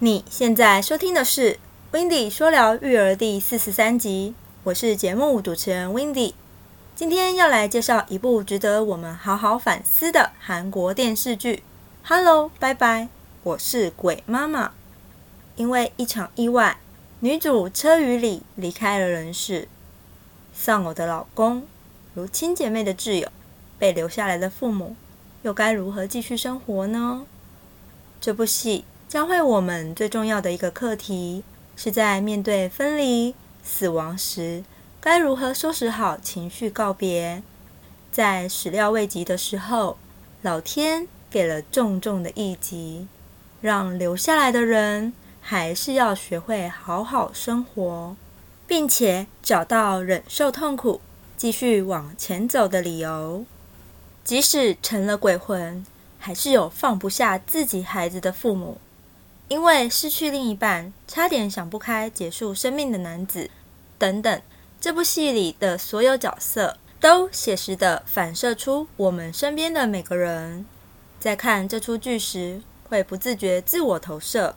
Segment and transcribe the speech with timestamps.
[0.00, 1.52] 你现在收听的是
[1.92, 4.34] 《w i n d y 说聊育儿》第四十三集，
[4.64, 6.34] 我是节目主持人 w i n d y
[6.96, 11.62] 今天要来介绍一部值得我们好好反思的韩国电视剧。
[12.02, 13.08] Hello，拜拜，
[13.44, 14.72] 我是鬼妈妈。
[15.54, 16.78] 因为一场意外，
[17.20, 19.68] 女主车雨里离开了人世，
[20.52, 21.68] 丧偶的老公，
[22.14, 23.28] 如亲姐妹的挚友，
[23.78, 24.96] 被留下来的父母，
[25.42, 27.24] 又该如何继续生活呢？
[28.20, 28.84] 这部戏。
[29.14, 31.44] 教会我们最重要的一个课题，
[31.76, 33.32] 是在面对分离、
[33.62, 34.64] 死亡时，
[35.00, 37.40] 该如何收拾好情绪告别。
[38.10, 39.96] 在始料未及的时候，
[40.42, 43.06] 老天给了重重的一击，
[43.60, 48.16] 让留下来的人还是要学会好好生活，
[48.66, 51.00] 并且找到忍受痛苦、
[51.36, 53.44] 继续往前走的理由。
[54.24, 55.86] 即使成了鬼魂，
[56.18, 58.78] 还是有放不下自己孩子的父母。
[59.48, 63.50] 因为失去另一半，差点想不开结束生命的男子，
[63.98, 64.42] 等等，
[64.80, 70.64] 这部戏里的所有角色都写实的反射出我们身边的每个人。
[71.20, 74.56] 在看这出剧时，会不自觉自我投射。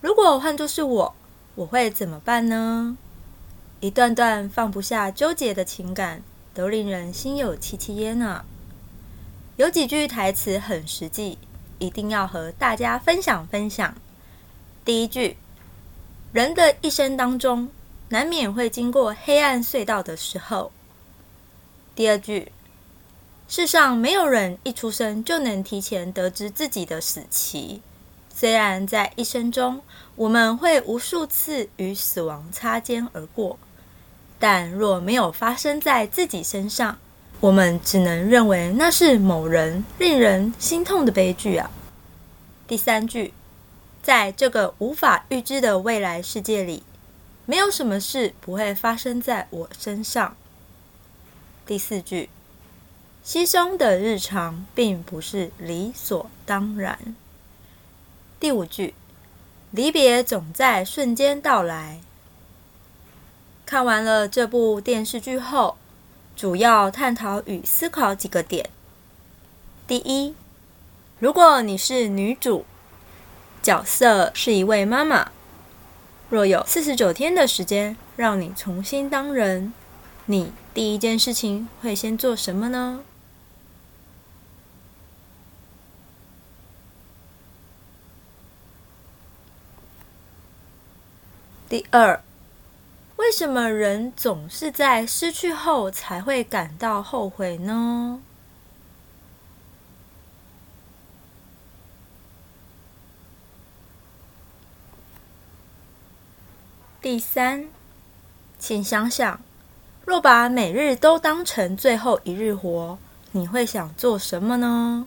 [0.00, 1.14] 如果换作是我，
[1.54, 2.96] 我会怎么办呢？
[3.80, 6.22] 一段段放不下、纠结的情感，
[6.54, 8.44] 都令人心有戚戚焉啊。
[9.56, 11.38] 有几句台词很实际，
[11.78, 13.94] 一定要和大家分享分享。
[14.86, 15.36] 第一句，
[16.32, 17.68] 人的一生当中，
[18.10, 20.70] 难免会经过黑暗隧道的时候。
[21.96, 22.52] 第二句，
[23.48, 27.82] 世上没有人一出生就能提前得知自己的死期。
[28.32, 29.82] 虽然在一生中，
[30.14, 33.58] 我们会无数次与死亡擦肩而过，
[34.38, 36.96] 但若没有发生在自己身上，
[37.40, 41.68] 我们只能认为那是某人令人心痛的悲剧啊。
[42.68, 43.34] 第三句。
[44.06, 46.84] 在这个无法预知的未来世界里，
[47.44, 50.36] 没有什么事不会发生在我身上。
[51.66, 52.30] 第四句，
[53.24, 57.16] 牺牲的日常并不是理所当然。
[58.38, 58.94] 第五句，
[59.72, 61.98] 离别总在瞬间到来。
[63.64, 65.76] 看完了这部电视剧后，
[66.36, 68.70] 主要探讨与思考几个点。
[69.88, 70.36] 第一，
[71.18, 72.64] 如果你是女主。
[73.66, 75.32] 角色是一位妈妈。
[76.30, 79.72] 若有四十九天的时间让你重新当人，
[80.26, 83.00] 你第一件事情会先做什么呢？
[91.68, 92.22] 第二，
[93.16, 98.22] 为什么人总是在失去后才会感到后悔呢？
[107.06, 107.68] 第三，
[108.58, 109.40] 请想想，
[110.04, 112.98] 若把每日都当成最后一日活，
[113.30, 115.06] 你会想做什么呢？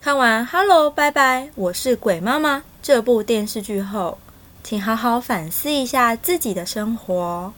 [0.00, 4.16] 看完《Hello，拜拜，我是鬼妈妈》这部电视剧后，
[4.64, 7.52] 请好好反思一下自己的生活，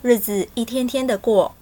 [0.00, 1.56] 日子一天天的过。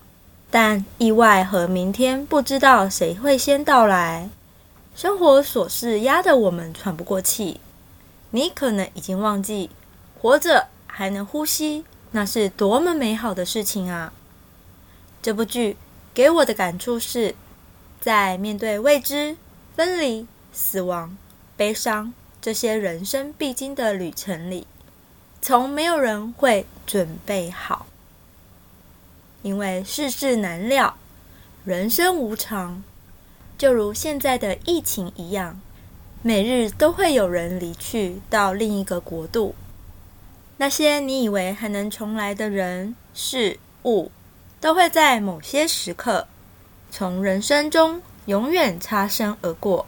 [0.50, 4.28] 但意外和明天不知道谁会先到来，
[4.96, 7.60] 生活琐事压得我们喘不过气。
[8.32, 9.70] 你可能已经忘记，
[10.20, 14.12] 活着还能呼吸，那是多么美好的事情啊！
[15.22, 15.76] 这部剧
[16.12, 17.34] 给我的感触是，
[18.00, 19.36] 在面对未知、
[19.76, 21.16] 分离、死亡、
[21.56, 24.66] 悲伤这些人生必经的旅程里，
[25.40, 27.86] 从没有人会准备好。
[29.42, 30.96] 因为世事难料，
[31.64, 32.82] 人生无常，
[33.56, 35.60] 就如现在的疫情一样，
[36.22, 39.54] 每日都会有人离去到另一个国度。
[40.58, 44.10] 那些你以为还能重来的人事物，
[44.60, 46.28] 都会在某些时刻
[46.90, 49.86] 从人生中永远擦身而过。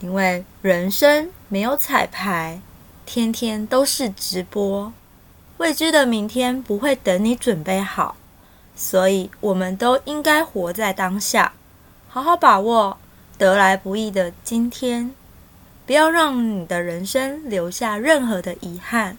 [0.00, 2.62] 因为人生没有彩排，
[3.04, 4.90] 天天都是直播，
[5.58, 8.16] 未知的明天不会等你准备好。
[8.82, 11.52] 所以，我们都应该活在当下，
[12.08, 12.96] 好好把握
[13.36, 15.14] 得来不易的今天，
[15.84, 19.18] 不要让你的人生留下任何的遗憾。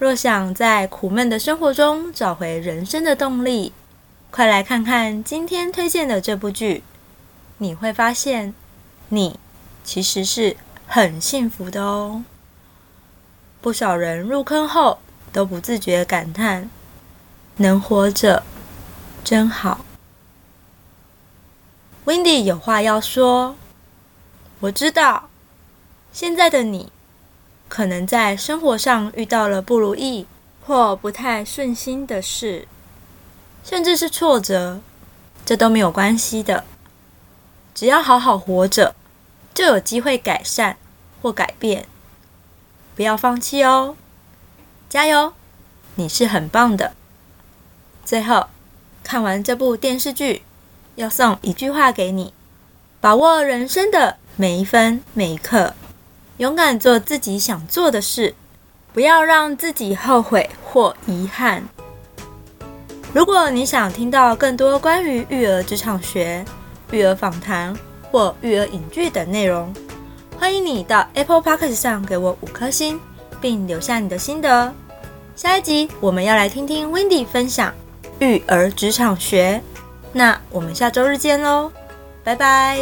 [0.00, 3.72] 若想在苦闷的生活中找回人生的动力，
[4.32, 6.82] 快来看看今天推荐的这部剧，
[7.58, 8.52] 你会发现，
[9.10, 9.38] 你
[9.84, 10.56] 其实是
[10.88, 12.24] 很幸福的哦。
[13.60, 14.98] 不少人入坑后
[15.32, 16.68] 都不自觉感叹。
[17.58, 18.44] 能活着，
[19.24, 19.84] 真好。
[22.04, 23.56] Wendy 有话要说，
[24.60, 25.28] 我知道
[26.12, 26.92] 现在的你
[27.68, 30.26] 可能在生活上遇到了不如意
[30.64, 32.68] 或不太顺心的事，
[33.64, 34.80] 甚至是挫折，
[35.44, 36.64] 这都没有关系的。
[37.74, 38.94] 只要好好活着，
[39.52, 40.76] 就有机会改善
[41.20, 41.88] 或改变。
[42.94, 43.96] 不要放弃哦，
[44.88, 45.32] 加油！
[45.96, 46.94] 你是很棒的。
[48.08, 48.46] 最后，
[49.04, 50.40] 看完这部电视剧，
[50.94, 52.32] 要送一句话给你：
[53.02, 55.74] 把握人生的每一分每一刻，
[56.38, 58.34] 勇敢做自己想做的事，
[58.94, 61.68] 不要让自己后悔或遗憾。
[63.12, 66.42] 如果你想听到更多关于育儿职场学、
[66.90, 67.76] 育儿访谈
[68.10, 69.70] 或育儿影剧等内容，
[70.38, 72.98] 欢迎你到 Apple Podcast 上给我五颗星，
[73.38, 74.72] 并留下你的心得。
[75.36, 77.74] 下一集我们要来听听 Wendy 分享
[78.20, 79.62] 育儿职场学，
[80.12, 81.70] 那我们下周日见喽，
[82.24, 82.78] 拜拜。